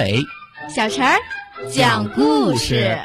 [0.00, 0.24] 阿伟，
[0.74, 1.18] 小陈儿
[1.70, 2.98] 讲故事。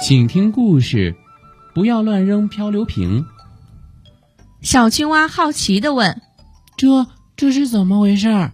[0.00, 1.14] 请听故事，
[1.74, 3.26] 不要乱扔漂流瓶。
[4.62, 6.22] 小青蛙好奇的问
[6.76, 8.50] ：“这这是怎么回事？”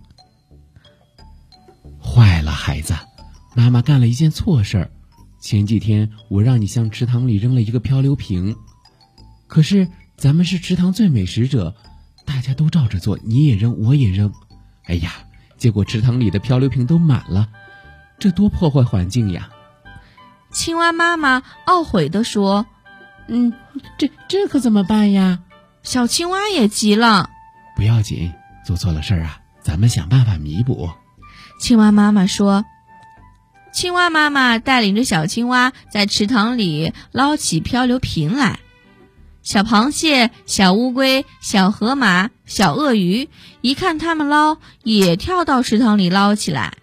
[2.02, 2.94] 坏了，孩子，
[3.54, 4.90] 妈妈干了一件错事儿。
[5.40, 8.56] 前几天我让你向池塘里扔了一个漂流瓶，
[9.48, 11.74] 可是咱们是池塘最美食者，
[12.24, 14.32] 大家都照着做，你也扔，我也扔。
[14.84, 15.12] 哎呀，
[15.56, 17.48] 结果池塘里的漂流瓶都满了，
[18.18, 19.50] 这多破坏环境呀！
[20.52, 22.66] 青蛙妈妈懊悔地说
[23.26, 23.52] ：“嗯，
[23.98, 25.40] 这这可怎么办呀？”
[25.82, 27.30] 小青蛙也急了
[27.76, 28.32] ：“不要紧，
[28.64, 30.90] 做错了事儿啊，咱们想办法弥补。”
[31.60, 32.64] 青蛙妈妈说
[33.72, 38.58] ：“青蛙妈妈带领着小青蛙在池塘里捞起漂流瓶来。
[39.42, 43.28] 小螃蟹、小乌龟、小河马、小鳄鱼
[43.60, 46.74] 一看它们捞，也跳到池塘里捞起来。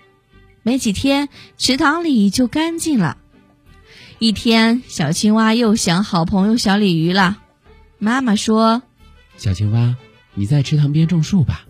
[0.64, 3.18] 没几天，池塘里就干净了。”
[4.20, 7.38] 一天，小青蛙又想好朋友小鲤鱼了。
[8.00, 8.81] 妈妈说
[9.38, 9.96] ：“小青蛙，
[10.40, 11.66] 你在池塘边种树吧。”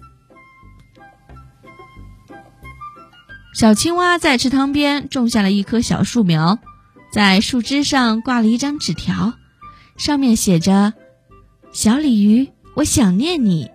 [3.55, 6.59] 小青蛙在池塘边种下了一棵小树苗，
[7.11, 9.33] 在树枝上挂了一张纸条，
[9.97, 10.93] 上面写着
[11.73, 13.71] ：“小鲤鱼，我想念你。”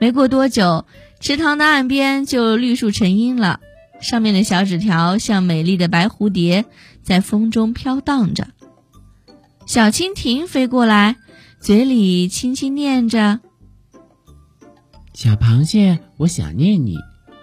[0.00, 0.86] 没过多久，
[1.20, 3.60] 池塘的岸边就绿树成荫了。
[4.00, 6.64] 上面的小纸条像美丽的白蝴蝶，
[7.02, 8.48] 在风中飘荡着。
[9.66, 11.16] 小蜻蜓飞过来，
[11.60, 13.40] 嘴里轻轻念着
[15.18, 16.94] ：“小螃蟹，我想念你；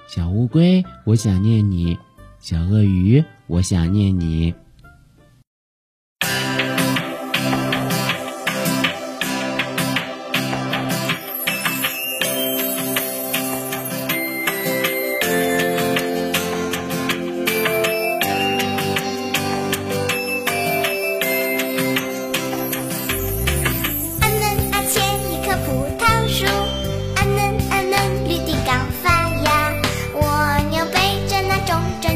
[0.08, 1.94] 小乌龟，我想念你；
[2.40, 4.54] 小鳄鱼，我想念你。”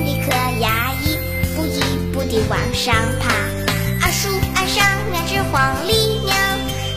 [0.05, 1.17] 一颗牙，一
[1.55, 1.79] 步一
[2.13, 3.29] 步地往上爬，
[4.05, 5.91] 啊树岸上两只黄鹂
[6.25, 6.35] 鸟，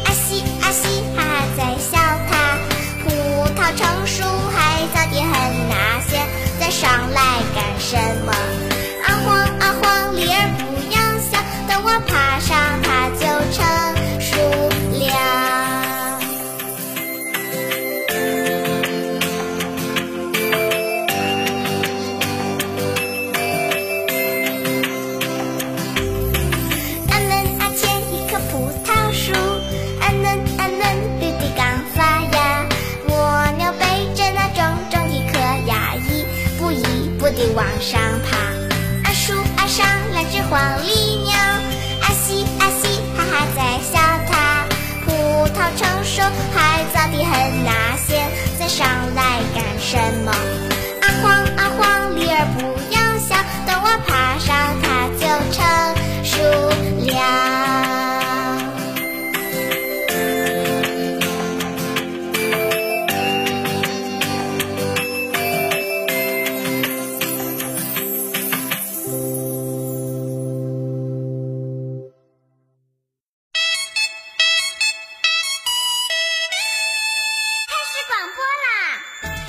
[0.05, 1.99] 阿嘻阿嘻哈哈在笑
[2.31, 2.59] 他。
[3.05, 3.11] 葡
[3.55, 4.25] 萄成熟
[4.55, 6.19] 还早得很，那些
[6.61, 8.33] 再上来干什么？
[40.53, 41.33] 黄鹂鸟，
[42.03, 43.59] 啊嘻啊嘻哈哈在
[43.91, 43.97] 笑
[44.29, 44.33] 它。
[45.03, 45.09] 葡
[45.49, 46.21] 萄成熟
[46.55, 48.21] 还早得很，那些
[48.59, 50.12] 再上来干什么？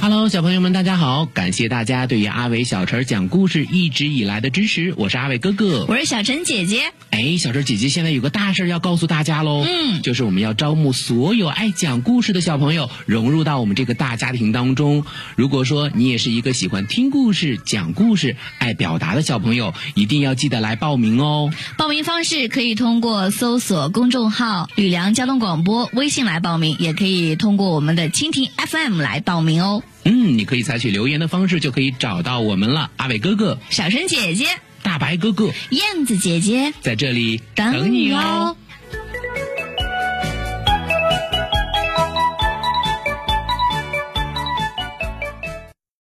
[0.04, 1.26] Hello，小朋友们，大家好！
[1.28, 6.92] 感谢大家对于阿伟小陈讲故事一直以来的支持，我是阿伟哥哥，我是小陈姐姐。
[7.14, 15.06] 哎，小陈姐姐现在有个大事要告诉大家喽，嗯，就是我们要招募所有爱讲故事的小朋友融入到我们这个大家庭当中。
[15.36, 21.54] 如果说你也是一个喜欢听故事、讲故事、爱表达的小朋友，一定要记得来报名哦。
[21.78, 29.84] 报名方式可以通过搜索公众号“吕梁交通广播”微信来报名，也可以通过我们的蜻蜓 FM 来报名哦。
[30.04, 32.90] 嗯，你可以采取留言的方式就可以找到我们了。
[32.98, 34.48] 阿伟哥哥、小陈姐姐、
[34.84, 36.74] 大白哥哥、燕子姐姐。
[36.82, 38.56] 在这里等你哦。